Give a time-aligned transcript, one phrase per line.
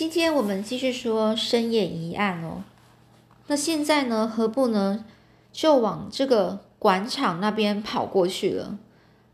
[0.00, 2.64] 今天我们继续说深夜疑案哦。
[3.48, 5.04] 那现在呢，何不呢
[5.52, 8.78] 就往这个广场那边跑过去了？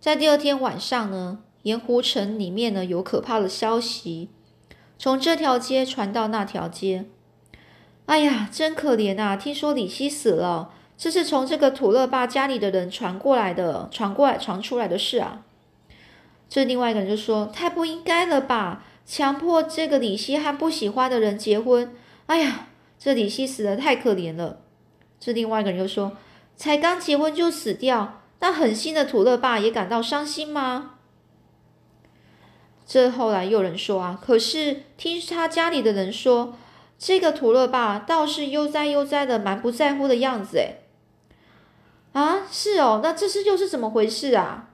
[0.01, 4.29] 在第二天晚上呢，盐湖城里面呢有可怕的消息，
[4.99, 7.05] 从这条街传到那条街。
[8.07, 9.37] 哎呀，真可怜啊！
[9.37, 15.45] 听说李希死了，这是从这个土勒爸家里的人传过来的，传过来传出来的事啊。
[16.49, 21.95] 这另外一个人就说：“太不应该了吧，强迫这个李希和不喜欢的人结婚。
[22.27, 22.67] 哎呀，
[22.99, 24.61] 这李希死的太可怜了。”
[25.19, 26.17] 这另外一个人又说
[26.57, 30.97] ：“才刚结婚就死掉，那狠心的土勒爸也感到伤心吗？”
[32.85, 36.57] 这后来又有人说啊，可是听他家里的人说，
[36.99, 40.59] 这个土勒爸倒是悠哉悠哉的，蛮不在乎的样子。
[40.59, 40.83] 诶
[42.13, 44.71] 啊，是哦，那这是又是怎么回事啊？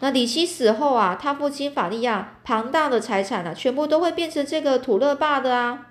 [0.00, 5.88] 那李希死后啊，他父亲法利亚庞大的财产啊，全部都会变成这个土勒爸的啊。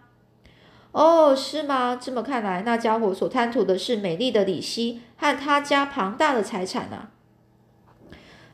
[0.92, 2.00] 哦，是吗？
[2.02, 7.12] 这么看来，那家伙所贪图的是美丽的李希和他家庞大的财产啊。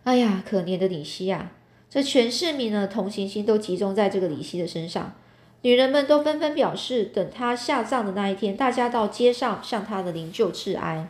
[0.03, 1.52] 哎呀，可怜的李希呀！
[1.89, 5.13] 这全市民的同情心都集中在这个李希的身上，
[5.61, 11.08] 女人们都纷纷表示，等他下葬的那一天，大家到街上向他的灵柩致哀。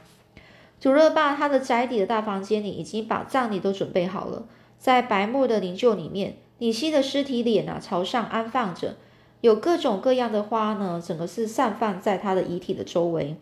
[0.81, 4.45] 土勒爸他的宅邸的大房间里已经把葬礼都准备好了，
[4.77, 8.95] 在白木的灵柩里面，李希的尸体脸啊朝上安放着，
[9.41, 13.37] 有各种各样的花呢，整个是散放在他的遗体的周围，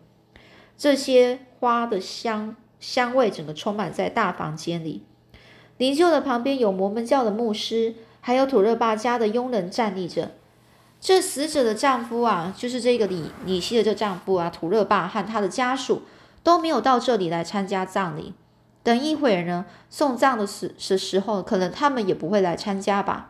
[0.78, 5.03] 这些花的香香味整个充满在大房间里。
[5.78, 10.31] 灵柩的旁边有摩门教的牧师，还有土热巴家的佣人站立着。
[11.02, 16.03] 这死者的丈夫啊，就是这个李李希的这丈夫啊，土热巴和他的家属。
[16.44, 18.33] 都没有到这里来参加葬礼。
[18.83, 23.30] 等一会儿呢，送葬的时时时候，可能他们也不会来参加吧。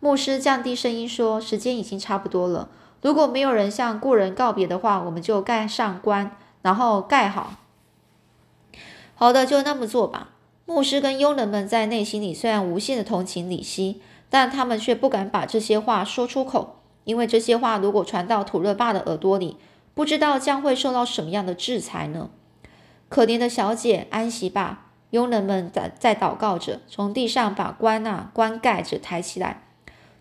[0.00, 2.70] 牧师降低声音说：“时间已经差不多了，
[3.02, 7.56] 如果没有人向故人告别的话，我们就盖上棺，然后盖好。”
[9.14, 10.30] 好的，就那么做吧。
[10.64, 14.00] 牧师跟佣人们在内心里虽然无限的同情李希，
[14.30, 19.58] 但他们却不敢把这些话说出口，因为这些话如果传到土勒爸的耳朵里。
[20.00, 22.30] 不知道将会受到什么样的制裁呢？
[23.10, 24.86] 可怜的小姐，安息吧！
[25.10, 29.62] 佣人们在在祷告着，从地上把棺啊棺盖着抬起来。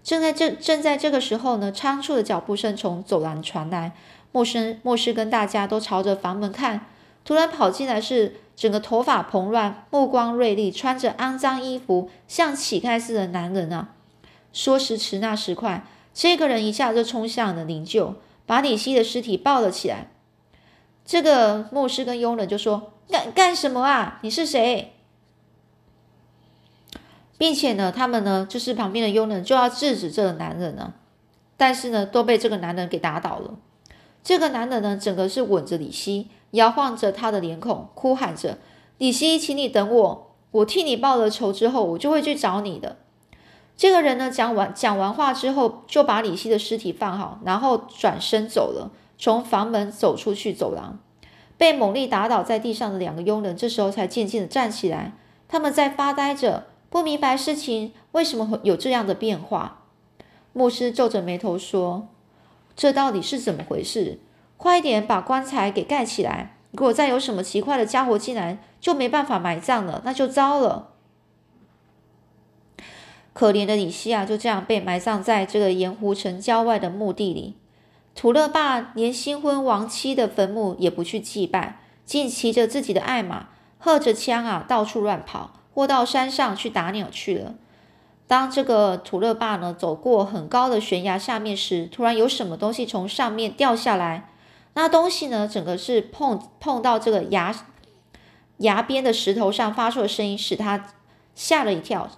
[0.04, 3.94] 正在这正在这个时候呢，仓促的脚步声从走廊传来。
[4.34, 6.88] 陌生牧师跟大家都朝着房门看，
[7.24, 13.92] 突然跑进来是整个头发蓬乱、目光锐利、穿着肮脏衣服像乞丐似的男人啊！
[14.52, 18.16] 说时迟，那时快，这个人一下就冲向了灵柩。
[18.50, 20.10] 把李希的尸体抱了起来，
[21.06, 24.18] 这个牧师跟佣人就说：“干干什么啊？
[24.24, 24.96] 你是谁？”
[27.38, 30.96] 并且呢，他们呢，就是旁边的佣人就要制止这个男人呢，
[31.58, 33.60] 但是呢，都被这个男人给打倒了。
[34.24, 38.58] 这个男人呢，整个是吻着李希，摇晃着他的脸孔，哭喊着
[38.98, 42.98] ：“李希，请你等我，我替你报了仇之后，我就会去找你的。”
[43.80, 51.00] 这个人呢，讲完讲完话之后，就把李希的尸体放好，然后转身走了，从房门走出去走廊。
[51.58, 55.14] 被猛力打倒在地上的两个佣人，这时候才渐渐的站起来。
[55.48, 59.84] 他们在发呆着，不明白事情为什么会有这样的变化。
[60.52, 62.10] 牧师皱着眉头说
[62.76, 64.20] ：“这到底是怎么回事？
[64.58, 66.58] 快一点把棺材给盖起来！
[66.72, 70.90] 如果再有什么奇怪的家伙进来，就没办法埋葬了，那就糟了。”
[73.40, 77.56] 可怜的李希亚，就这样被埋葬在这个盐湖城郊外的墓地里。
[78.14, 87.56] 土勒爸连新婚亡妻的坟墓也不去祭拜，竟骑着自己的爱马，喝着枪啊，到处乱跑，或到山上去打鸟去了。
[88.28, 94.32] 当这个土勒爸呢走过很高的悬崖下面时，突然有什么东西从上面掉下来。
[94.74, 97.56] 那东西呢，整个是碰碰到这个崖
[98.58, 100.88] 崖边的石头上，发出的声音使他
[101.34, 102.10] 吓了一跳。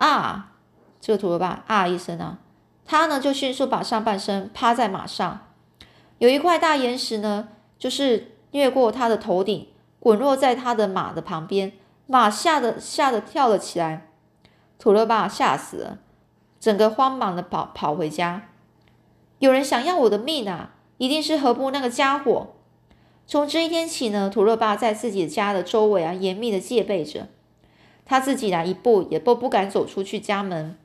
[0.00, 0.52] 啊！
[1.00, 2.38] 这个土勒爸啊一声啊，
[2.84, 5.46] 他呢就迅速把上半身趴在马上，
[6.18, 7.48] 有一块大岩石呢，
[7.78, 9.68] 就是越过他的头顶，
[9.98, 11.72] 滚落在他的马的旁边，
[12.06, 14.08] 马吓得吓得跳了起来，
[14.78, 15.98] 土勒爸吓死了，
[16.58, 18.48] 整个慌忙的跑跑回家。
[19.38, 20.74] 有人想要我的命啊！
[20.98, 22.48] 一定是何布那个家伙。
[23.26, 27.28] 从这一天起呢，土乐爸在自己家的周围啊，严密的戒备着。
[28.10, 30.76] 他自己呢，一步也都不敢走出去家门。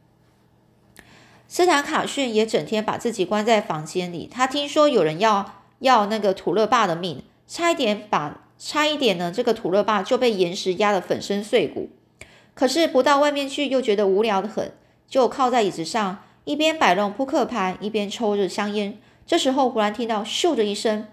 [1.47, 4.29] 斯坦卡逊也整天把自己关在房间里。
[4.31, 11.89] 他听说有人要要那个土勒爸的命，差一点把差一点呢，这个土勒爸就被岩石压得粉身碎骨。
[12.53, 14.71] 可是不到外面去又觉得无聊的很，
[15.07, 18.99] 就靠在椅子上一边摆弄扑克牌，一边抽着香烟。
[19.25, 21.07] 这时候，忽然听到咻的一声，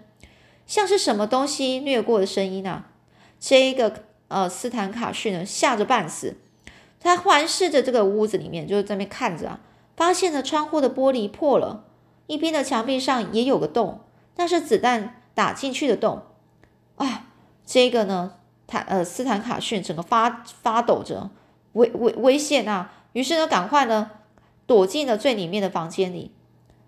[0.67, 2.91] 像是什么东西掠过的声音啊！
[3.39, 6.35] 这一个呃，斯坦卡逊呢，吓着半死。
[6.99, 9.59] 他环视着这个屋子里面，就是在那边看着啊，
[9.95, 11.85] 发现了窗户的玻璃破了，
[12.27, 14.01] 一边的墙壁上也有个洞，
[14.37, 16.23] 那是子弹打进去的洞。
[16.95, 17.27] 啊，
[17.65, 18.35] 这个呢，
[18.67, 21.29] 他呃，斯坦卡逊整个发发抖着，
[21.73, 22.91] 危危危险啊！
[23.13, 24.11] 于是呢，赶快呢，
[24.65, 26.31] 躲进了最里面的房间里。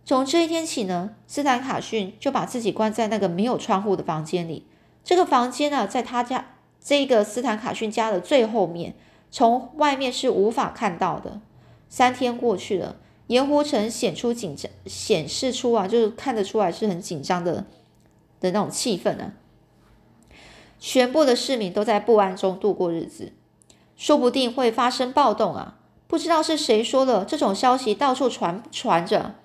[0.05, 4.67] 从这一天起呢，斯坦卡逊就把自己关在那个没有窗户的房间里。
[5.03, 6.45] 这个房间呢，在他家
[6.85, 8.95] 这个斯坦卡逊家的最后面。
[9.31, 11.41] 从外面是无法看到的。
[11.89, 12.95] 三天过去了，
[13.27, 17.65] 盐湖城显出紧张，显示出啊，就是看得出来是很紧张的
[18.39, 19.33] 的那种气氛啊。
[20.79, 23.33] 全部的市民都在不安中度过日子，
[23.97, 25.79] 说不定会发生暴动啊！
[26.07, 29.35] 不知道是谁说的，这种消息到处传传着，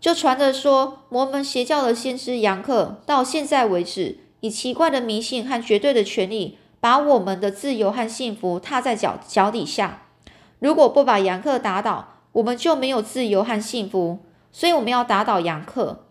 [0.00, 6.58] 就传着说摩门邪教的先知杨克到现在为止，以奇怪的迷信和绝对的权力。
[6.82, 10.04] 把我们的自由和幸福踏在脚脚底下。
[10.60, 14.20] 如果不把杨克打倒，我们就没有自由和幸福。
[14.50, 16.06] 所以我们要打倒杨克。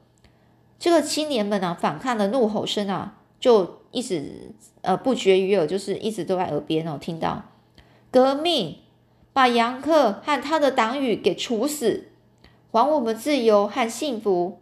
[0.78, 7.46] 这个青年们啊，反抗的怒吼声啊，就一直呃不绝于耳，就是一直都在耳边哦，听到
[8.12, 8.78] 革命，
[9.34, 12.10] 把杨克和他的党羽给处死，
[12.72, 14.60] 还我们自由和幸福。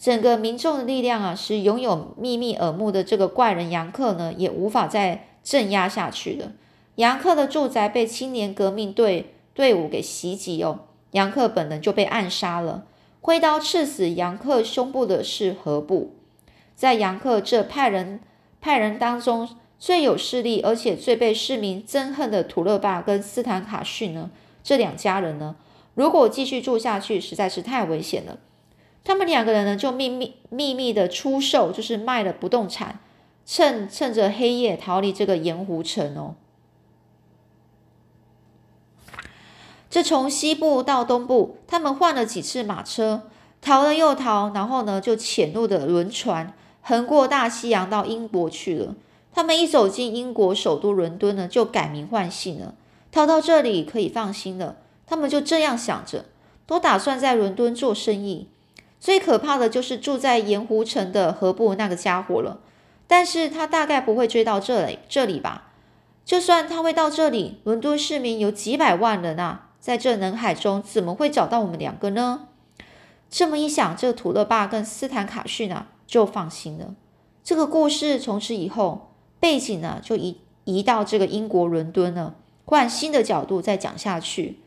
[0.00, 5.26] 整个民众的力量啊，是拥有秘密耳目的这个怪人杨克呢，也无法再。
[5.42, 6.52] 镇压下去了。
[6.96, 10.80] 杨克的住宅被青年革命队队伍给袭击哦，
[11.12, 12.84] 杨克本人就被暗杀了。
[13.22, 16.14] 挥刀刺死杨克胸部的是何布。
[16.76, 18.20] 在杨克这派人
[18.60, 19.48] 派人当中，
[19.78, 24.30] 最有势力而且最被市民憎恨的土勒巴跟斯坦卡逊呢，
[24.62, 25.56] 这两家人呢，
[25.94, 28.38] 如果继续住下去，实在是太危险了。
[29.04, 33.00] 他们两个人呢，就秘密秘密的出售，就是卖了不动产。
[33.46, 36.36] 趁趁着黑夜逃离这个盐湖城哦。
[39.88, 43.22] 这从西部到东部，他们换了几次马车，
[43.60, 48.94] 逃了又逃，然后呢就潜入的轮船，横过大西洋到英国去了。
[49.32, 52.76] 他们一走进英国首都伦敦呢，就改名换姓了，
[53.10, 54.76] 逃到这里可以放心了。
[55.06, 56.26] 他们就这样想着，
[56.66, 58.46] 都打算在伦敦做生意。
[59.00, 62.60] 最可怕的就是住在盐湖城的河部那个家伙了。
[63.06, 65.72] 但是他大概不会追到这里，这里吧？
[66.24, 72.48] 就算他会到这里，伦敦市民有几百万人啊，在这人海中怎么会找到我们两个呢？
[73.28, 76.94] 这么一想，这个土勒爸跟斯坦卡逊啊就放心了。
[77.42, 84.60] 这个故事从此以后背景呢就移移到这个英国伦敦了，换新的角度再讲下去。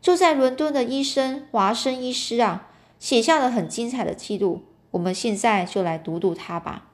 [0.00, 2.67] 住在伦敦的医生华生医师啊，
[2.98, 4.62] 写下了很精彩的记录。
[4.92, 6.86] 我们现在就来读读他吧。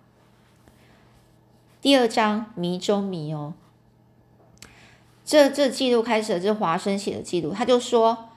[1.81, 3.55] 第二章迷中迷哦，
[5.25, 7.53] 这这记录开始，是华生写的记录。
[7.53, 8.31] 他就说：“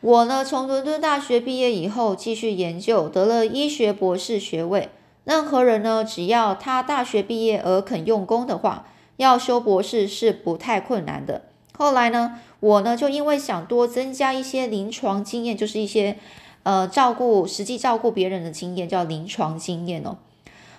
[0.00, 4.88] 我呢，从伦敦大学毕业以后，继续研究，得了医学博士学位。
[5.24, 11.42] 任何人呢，只要他大学毕业而肯用功的话，要修博士是不太困难的。
[11.76, 16.18] 后来呢，我呢，就因为想多增加一些临床经验，就是一些
[16.64, 20.18] 呃照顾实际照顾别人的经验，叫临床经验哦。”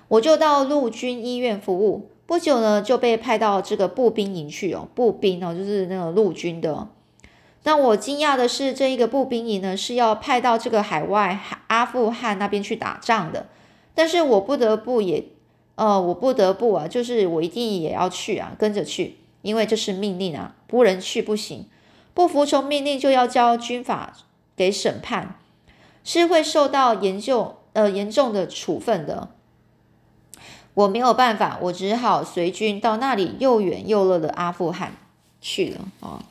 [0.10, 4.88] 我就到陆军医院服务，不久呢就被派到这个步兵营去哦。
[4.94, 6.88] 步兵哦，就是那个陆军的。
[7.64, 13.48] 但我惊讶的是，这一个步兵营呢是要派到这个海外阿富汗那边去打仗的。
[13.96, 15.24] 但是我不得不也，
[15.74, 21.66] 呃，我不得不啊，就是我一定也要去啊，跟着去，因为这是命令啊，不能去不行。
[22.14, 24.14] 不服从命令就要交军法
[24.56, 25.40] 给审判，
[26.06, 29.28] 是会受到严重呃严重的处分的。
[30.76, 34.94] 我没有办法，我只好随军到那里又远又热的阿富汗
[35.42, 36.24] 去了啊。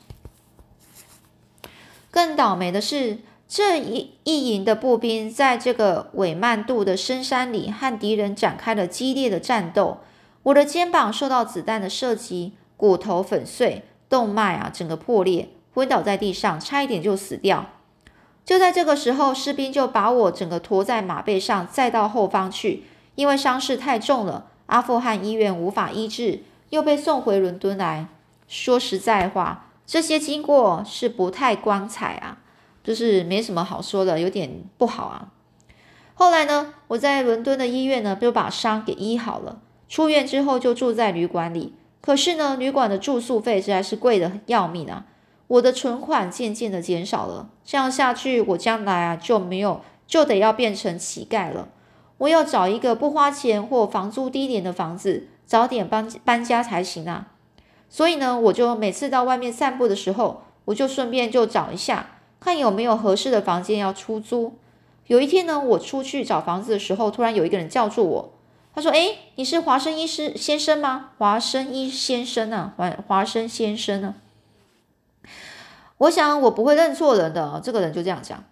[2.09, 9.97] 更倒霉的是，这一一营的步兵在这个伪曼杜的深山里和敌人展开了激烈的战斗。
[10.43, 17.65] 我的肩膀受到子弹的射击，骨头粉碎，动脉啊整个破裂，昏倒在地上，差一点就死掉。
[18.45, 22.83] 就在这个时候，士兵就把我整个驮在马背上，载到后方去。
[23.15, 28.07] 因为伤势太重了，阿富汗医院无法医治，又被送回伦敦来。
[28.47, 32.37] 说实在话，这些经过是不太光彩啊，
[32.83, 35.29] 就是没什么好说的，有点不好啊。
[36.13, 39.59] 后来呢，我在伦敦的医院呢，就把伤给医好了。
[39.87, 45.05] 出院之后就住在旅馆里，可是呢，旅馆的住宿费实在是贵的要命啊。
[45.47, 47.49] 我的存款渐渐的减少了。
[47.63, 51.67] 这样下去，我将来啊就没有，就得要变成乞丐了。
[52.17, 57.27] 我要找一个不花钱或房租低廉的房子，早点搬搬家才行啊。
[57.89, 64.53] 所以呢，我就每次到外面散步的时候，我就顺便就找一下，看有没有合适的房间要出租。
[65.07, 68.31] 有一天呢，我出去找房子的时候，突然有一个人叫住我。
[68.73, 71.11] 他说：“哎，你是华生医师先生吗？
[71.17, 74.15] 华生医先生啊，华华生先生呢？
[76.05, 77.59] 我想我不会认错人的。
[77.63, 78.43] 这个人就这样讲。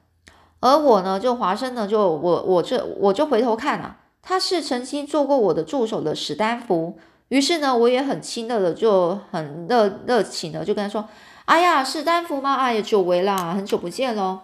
[0.60, 6.98] 而我呢，就华生呢，就我我这我就回头看啊，他是曾经做过我的助手的史丹福。
[7.30, 11.08] 于是呢，我也很亲热的，就很热热情的就跟他说
[11.46, 12.56] ：‘哎呀，史丹福吗？
[12.56, 14.40] 哎呀，久违啦，很久不见喽。’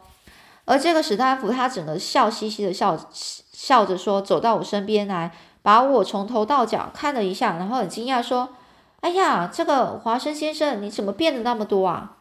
[0.66, 2.98] 而这个史丹福他整个笑嘻嘻的笑
[3.51, 8.50] 笑着说，走到我身边来。”把我从头到脚看了一下，然后很惊讶说
[9.01, 12.16] ：“哎呀，这个华生先生，你怎么变得那么多啊？”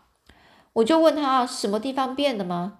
[0.78, 2.78] 我就问他什么地方变的吗？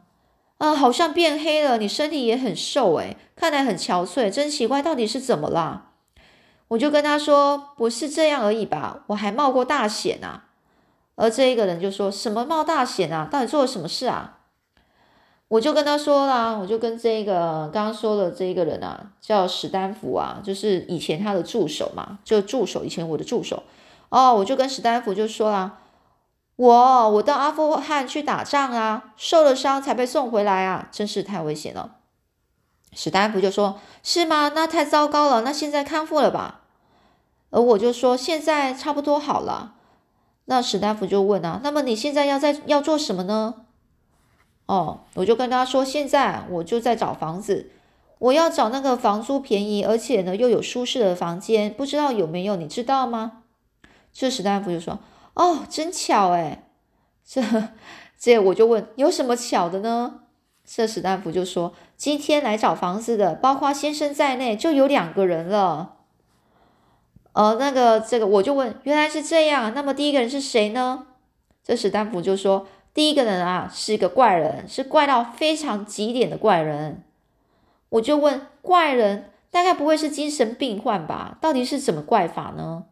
[0.59, 1.79] 啊，好像变黑了。
[1.79, 5.93] 你身体也很瘦诶，看来很憔悴，真奇怪，到底是怎么啦？
[6.69, 10.45] 我就跟他说：“不是这样而已吧，我还冒过大险啊。”
[11.17, 13.29] 而这一个人就说什么冒大险啊？
[13.31, 14.39] 到底做了什么事啊？
[15.49, 23.65] 我就跟他说啦，我就跟这个刚刚说的这一个人啊，叫史丹福啊，就是以前他的助手嘛，就助手，以前我的助手
[24.11, 25.79] 哦，我就跟史丹福就说啦，
[26.59, 31.99] 我我到阿富汗去打仗啊，受了伤才被送回来啊，真是太危险了。
[32.93, 34.51] 史丹福就说：“是吗？
[34.53, 35.43] 那太糟糕了。
[35.43, 36.63] 那现在康复了吧？”
[37.51, 39.75] 而我就说：“现在差不多好了。”
[40.47, 43.55] 那史丹福就问啊：“那么你现在要在要做什么呢？”
[44.67, 47.71] 哦，我就跟他说，现在我就在找房子，
[48.19, 53.45] 我要找那个房租便宜，而且呢又有舒适的房间，不知道有没有，你知道吗？
[54.13, 54.99] 这史丹福就说
[55.39, 56.65] ：“哦，真巧哎。”
[57.25, 57.43] 这
[58.19, 60.21] 这我就问有什么巧的呢？
[60.67, 65.95] 这史丹福就说：“今天来找房子的，包括先生在内，就有两个人了。”
[67.33, 71.07] 呃，那个这个我就问，原来是这样，那么第一个人是谁呢？
[71.65, 72.67] 这史丹福就说。
[72.95, 77.05] 第一个人啊，是一个怪人，是怪到非常极点的怪人。
[77.91, 81.39] 我就问怪人，大概不会是精神病患吧？
[81.41, 82.87] 到底是怎么怪法呢？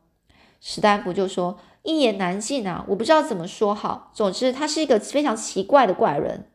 [0.61, 4.11] 史丹福就说一言难尽啊，我不知道怎么说好。
[4.13, 6.49] 总之，他是一个非常奇怪的怪人。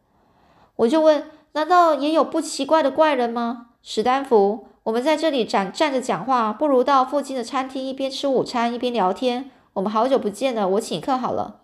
[0.76, 3.68] 我就问，难道也有不奇怪的怪人吗？
[3.82, 9.52] 史丹福，我们在这里站站着讲话，不如到附近的餐厅一边吃午餐一边聊天。
[9.74, 11.62] 我们好久不见了，我请客好了。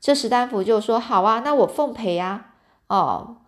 [0.00, 2.52] 这史丹福就说：“好啊，那我奉陪呀。”
[2.88, 3.38] 哦，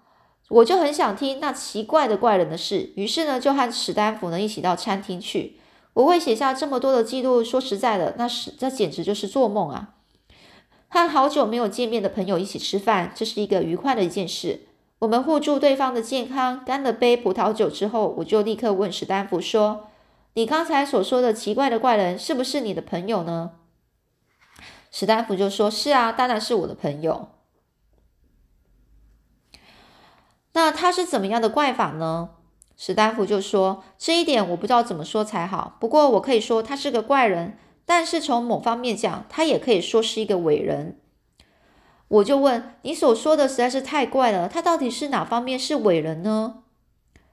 [0.48, 5.59] 我就很想听那奇怪的怪人的事，于是呢，就和史丹福呢一起到餐厅去。
[5.94, 9.94] 我会写下这么多的记录，说实在的，那是这简直就是做梦啊！
[10.88, 14.66] 和好久没有见面的朋友一起吃饭，这是一个愉快的一件事。
[15.00, 19.88] 我们互助对方的健康，干了杯葡萄酒之后，我就立刻问史丹福说
[20.34, 23.52] ：“你刚才所说的奇怪的怪人，是不是你的朋友呢？”
[24.92, 27.28] 史丹福就说：“是啊，当然是我的朋友。
[30.52, 32.30] 那他是怎么样的怪法呢？”
[32.82, 35.76] 史丹福就说：“这一点我不知道怎么说才好。
[35.78, 40.98] 不过我可以说他是个怪人，但是从某方面讲，他也可以说是一个伟人。”
[42.08, 46.62] 我就问：“你所说的实在是太怪了，他到底是哪方面是伟人呢？”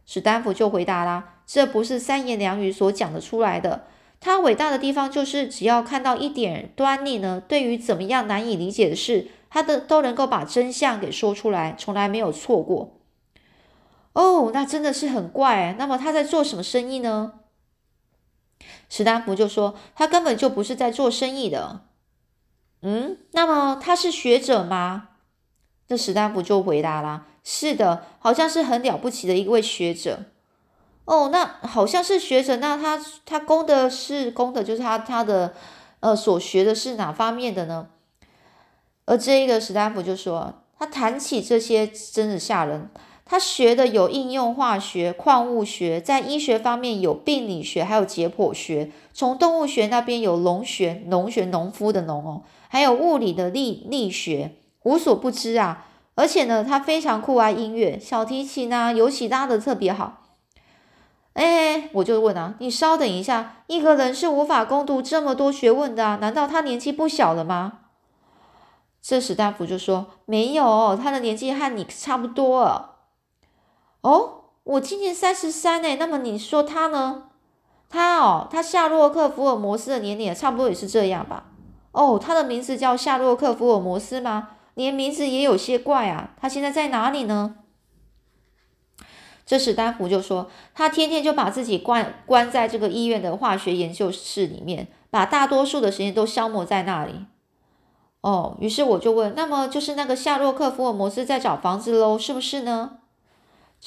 [0.05, 3.85] 史丹福就回答啦：“这不是三言两语所讲得出来的。”
[4.19, 12.96] 他伟大的地方就是，只要看到一点端倪呢，对于怎么样难以理解的事，他的都能够把真相给说出来，从来没有错过。
[14.17, 15.75] 哦，那真的是很怪。
[15.77, 17.33] 那么他在做什么生意呢？
[18.89, 21.81] 史丹福就说，他根本就不是在做生意的。
[22.81, 25.09] 嗯，那么他是学者吗？
[25.87, 30.21] 这史丹福就回答啦：是的，好像是很了不起的一位学者。
[31.05, 35.53] 哦，那好像是学者，那他他攻的是攻的，就是他他的
[35.99, 37.89] 呃所学的是哪方面的呢？
[39.05, 42.89] 而这个史丹福就说，他谈起这些真的吓人。
[43.29, 48.89] 他学的有应用化学、矿物学，在医学方面有病理学，还有解剖学。
[49.13, 55.85] 从动物学那边有农学，农学农夫的农哦，还有物理的力力学，无所不知啊。
[56.15, 60.23] 而且呢，他非常酷爱音乐，小提琴啊，尤其拉的特别好。
[61.33, 66.17] 哎，我就问啊，你稍等一下，一个人是无法攻读这么多学问的啊？
[66.21, 67.79] 难道他年纪不小了吗？
[69.01, 72.96] 这史丹福就说没有，他的年纪和你差不多。
[74.07, 77.23] 哦，我今年三十三呢，那么你说他呢？
[77.89, 81.47] 他哦，他夏洛克福尔摩斯的年龄也差不多也是这样吧？
[81.91, 84.51] 哦，他的名字叫夏洛克福尔摩斯吗？
[84.75, 86.29] 连名字也有些怪啊。
[86.39, 87.55] 他现在在哪里呢？
[89.45, 97.25] 这时丹福就说，他天天就把自己关关在这个医院的化学研究室里面，把大多数的时间都消磨在那里。
[98.21, 102.99] 哦，于是我就问，那么就是那个夏洛克·福尔摩斯在找房子喽，是不是呢？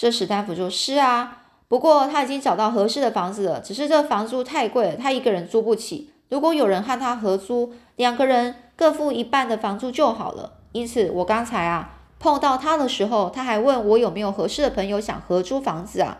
[0.00, 6.10] 这史丹福说：“是啊，不过他已经找到合适的房子了，只是这房租太贵了，他一个人租不起。
[6.30, 10.54] 如果有人和他合租，两个人各付一半的房租就好了。
[10.72, 16.16] 因此，我刚才啊。”碰到他的时候，他还问我有没有合适的朋友想合租房子啊？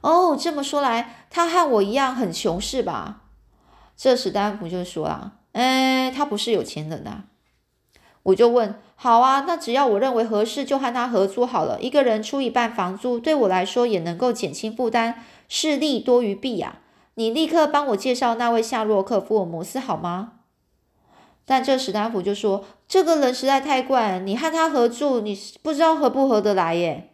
[0.00, 3.20] 哦，这么说来，他和我一样很穷是吧？
[3.96, 7.22] 这史丹福就说了：“哎，他不是有钱人呐。”
[8.24, 11.80] 我就问：“好啊，那只要我认为合适，就和他合租好了。
[11.80, 15.14] 一个人出一半房租，对我来说也能够减轻负担，
[15.48, 16.78] 是利多于弊呀。
[17.14, 20.32] 你立刻帮我介绍那位夏洛克·福尔摩斯好吗？”
[21.46, 27.10] 但这史丹福就说：“这个人实在太怪，你和他合住，你不知道合不合得来耶。”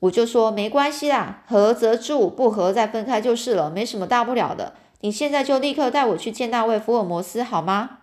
[0.00, 4.74] 我就说：“没关系啦，合则住，不合再分开就是了，没什么大不了的。
[5.00, 8.00] 你现在就立刻带我去见那位福尔摩斯好吗？”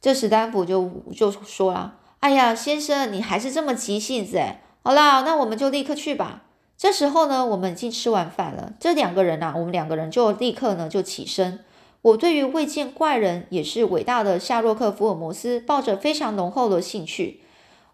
[0.00, 4.62] 这史丹福就就说了：“哎呀，先生，你还是这么急性子哎。
[4.82, 6.42] 好啦，那我们就立刻去吧。”
[6.78, 8.72] 这时候呢，我们已经吃完饭了。
[8.78, 11.58] 这两个人啊，我们两个人就立刻呢就起身。
[12.02, 17.40] 我对于未见怪人，也是伟大的夏洛克·福尔摩斯，抱着非常浓厚的兴趣。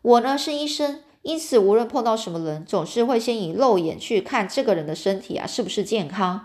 [0.02, 6.44] 我呢是医生，因此无论碰到什么人，总是会先以肉眼去看这个人的身体啊是不是健康。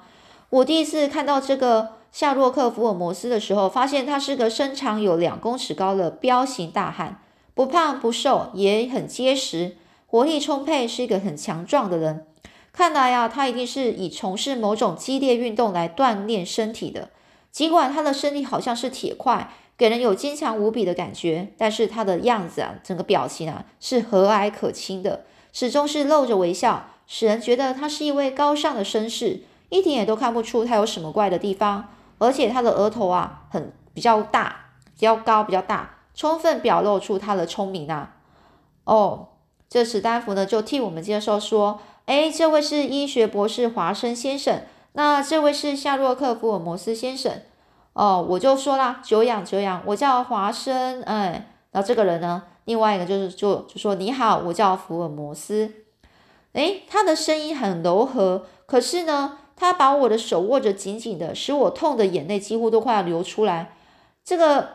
[0.49, 7.21] 我第一次看到这个夏洛克·福尔摩斯的时候，发现他是个身长有两公尺高的彪形大汉，
[7.53, 12.25] 不胖不瘦，也很结实，活力充沛，是一个很强壮的人。
[12.71, 17.09] 看来呀，他一定是以从事某种激烈运动来锻炼身体的。
[17.51, 31.89] 尽管他的身体好像是铁块，给人有坚强无比的感觉，但是他的样子啊，整个表情啊是和蔼可亲的，始终是露着微笑，使人觉得他是一位高尚的绅士，一点也都看不出他有什么怪的地方。
[32.19, 34.55] 而且他的额头啊很比较大，
[34.93, 38.17] 比较高，比较大，充分表露出他的聪明啊。
[38.83, 39.29] 哦，
[39.67, 44.61] 这史丹福呢就替我们介绍说，哎，这位是医学博士华生先生。
[44.93, 47.31] 那这位是夏洛克·福尔摩斯先生
[47.93, 55.71] 哦，我就说啦，久仰久仰，我叫华生，哎，然后这个人呢，另外一个就是就就说你好，我叫福尔摩斯，
[56.53, 63.73] 哎，他的声音很柔和，可是呢，他把我的手握着紧紧的，使我痛的眼泪几乎都快要流出来。
[64.23, 64.69] 这个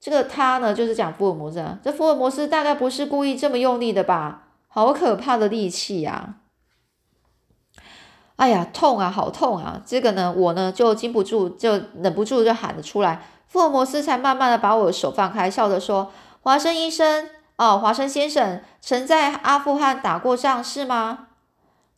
[0.00, 4.48] 这个他呢，就是讲福尔摩斯，这福尔摩斯大概不是故意这么用力的吧？
[4.66, 6.34] 好可怕的力气呀！
[8.36, 9.80] 哎呀，痛啊，好痛啊！
[9.84, 13.22] 这个呢，我呢就禁不住，就忍不住就喊了出来。
[13.46, 21.27] 福尔摩斯才慢慢的把我的手放开，笑着说：“华生医生，哦，华生先生，曾在阿富汗打过仗是吗？”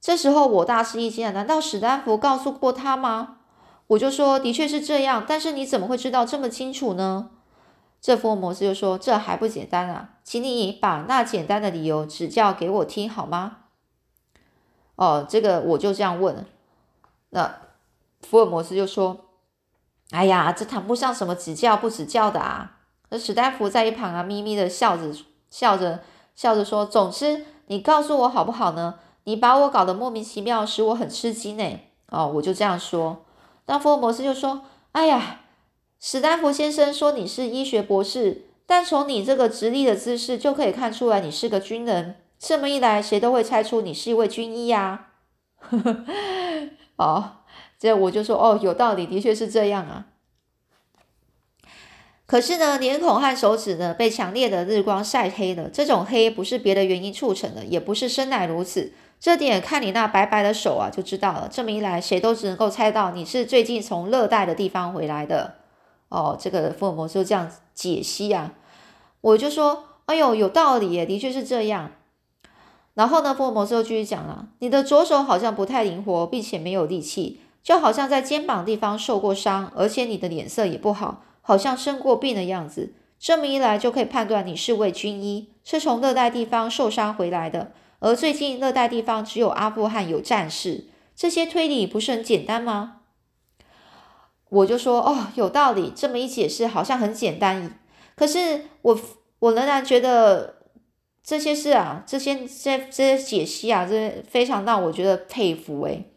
[0.00, 3.36] 这时候我大吃一惊啊，难道史丹福告诉过他吗？
[3.88, 7.30] 我就说：“的确是这样，但是你怎么会知道这么清楚呢？”
[8.00, 13.58] 这福尔摩斯就说：“这还不简单啊，请你把那简单的理由指教给我听好吗？”
[14.96, 16.46] 哦，这个我就这样问，
[17.30, 17.56] 那
[18.22, 19.26] 福尔摩斯就说
[20.12, 22.78] ：“哎呀，这谈不上什么指教不指教的啊。”
[23.10, 25.12] 那史丹福在一旁啊，咪咪的笑着，
[25.50, 26.00] 笑着，
[26.36, 29.00] 笑着说：“总之，你告诉我好不好呢？
[29.24, 31.80] 你把我搞得莫名其妙，使我很吃惊呢。”
[32.11, 33.24] 哦，我就这样说。
[33.66, 35.42] 那福尔摩斯就说：“哎呀，
[36.00, 45.09] 史丹福先生说你是医学博士，但从你这个直立的姿势就可以看出来，你是个军人。”这么一来，谁都会猜出你是一位军医呀。
[46.96, 47.33] 哦，
[47.78, 50.06] 这我就说哦，有道理，的确是这样啊。
[52.26, 55.68] 可是呢，脸孔和手指呢被强烈的日光晒黑了。
[55.68, 58.94] 这种黑不是别的原因促成的，也不是生来如此。
[59.20, 61.46] 这点看你那白白的手啊就知道了。
[61.50, 65.56] 这么一来，谁都只能够猜到你是最近从热带的地方回来的。
[66.09, 68.54] 哦，这个福尔摩斯这样解析啊，
[69.20, 71.92] 我就说，哎呦，有道理耶，的确是这样。
[72.94, 82.94] 然后呢，福尔摩斯又继续讲了：“你的左手好像不太灵活，并且没有力气，就好像在肩膀地方受过伤，而且你的脸色也不好，好像生过病的样子。
[83.18, 87.70] 这么一来，就可以判断你是位军医，是从热带地方受伤回来的。
[88.00, 93.02] 而最近热带地方只有阿富汗有战事，这些推理不是很简单吗？”
[94.50, 95.92] 我就说：“哦，有道理。
[95.94, 97.78] 这么一解释，好像很简单。
[98.16, 99.00] 可是我
[99.38, 100.56] 我仍然觉得。”
[101.22, 106.10] 这些事啊，这些这这些解析啊，这非常让我觉得佩服诶。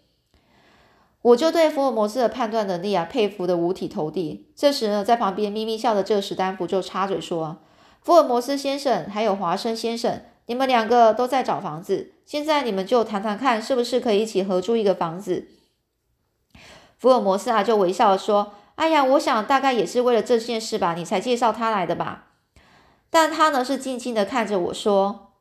[1.21, 4.49] 我就对福尔摩斯的判断能力啊佩服的五体投地。
[4.55, 7.57] 这时呢，在旁边咪咪笑的这个史丹福就插嘴说
[8.01, 15.47] ：“福尔摩斯先生，还有华生先生，你们两个都在找房子，现在你们就谈谈看，是不是可以一起合租一个房子？”
[16.97, 22.27] 福尔摩斯啊就微笑的说：“哎呀，我想大概也是为了这件事吧，你才介绍他来的吧？”
[23.09, 25.33] 但他呢是静静的看着我说：“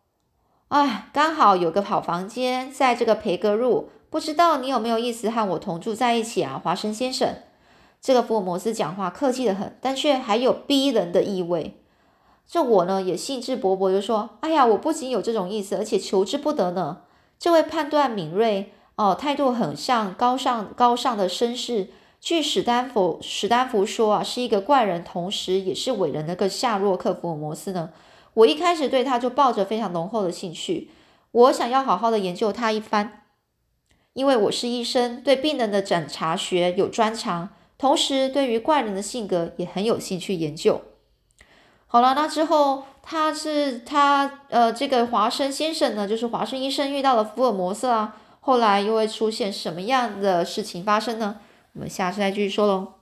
[0.69, 7.35] 哎，刚好有个好房间在这个培格路。”不知道你有没有意思和我同住在一起啊，华生先生？
[7.99, 11.82] 这个福尔摩斯讲话客气的很，但却还有逼人的意味。
[12.53, 16.99] 这我呢也兴致勃勃就说：“哎呀，我不仅有这种意思，而且求之不得呢。”
[17.41, 21.89] 这位判断敏锐哦，态度很像高尚高尚的绅士。
[22.21, 27.89] 据史丹福史丹福说啊，是一个怪人，同时也是伟人的个夏洛克福尔摩斯呢。
[28.35, 30.91] 我一开始对他就抱着非常浓厚的兴趣，
[31.31, 33.23] 我想要好好的研究他一番。
[34.13, 40.83] 因为我是医生，对病人的诊查学有专长，同时对于怪人的性格也很有兴趣研究。
[41.93, 51.37] 好了，那之后他是他呃，这个华生先生呢，就是华生医生遇到了福尔摩斯啊，后来又会出现什么样的事情发生呢？
[51.75, 53.02] 我们下次再继续说喽。